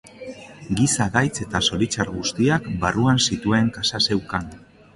Giza 0.79 1.05
gaitz 1.15 1.43
eta 1.45 1.61
zoritxar 1.67 2.11
guztiak 2.15 2.67
barruan 2.87 3.23
zituen 3.29 3.73
kaxa 3.79 4.05
zeukan. 4.09 4.53